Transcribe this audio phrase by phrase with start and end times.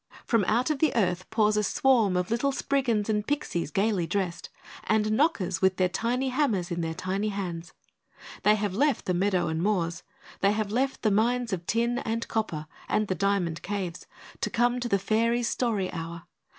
[0.25, 4.49] From out of the earth pours a swarm of little Spriggans and Pixies gaily dressed,
[4.85, 7.73] and Knockers with their tiny hammers in their tiny hands.
[8.41, 10.01] They have left the meadows and moors;
[10.39, 14.07] they have left the mines of tin and copper, and the diamond caves,
[14.39, 16.23] to come to the Fairies' Story Hour.